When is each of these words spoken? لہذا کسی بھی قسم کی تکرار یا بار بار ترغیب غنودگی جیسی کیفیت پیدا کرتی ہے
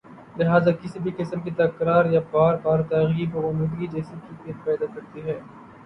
لہذا 0.37 0.71
کسی 0.75 0.99
بھی 0.99 1.11
قسم 1.17 1.39
کی 1.41 1.51
تکرار 1.57 2.05
یا 2.13 2.19
بار 2.31 2.55
بار 2.63 2.79
ترغیب 2.89 3.35
غنودگی 3.37 3.87
جیسی 3.87 4.15
کیفیت 4.21 4.65
پیدا 4.65 4.85
کرتی 4.95 5.21
ہے 5.21 5.39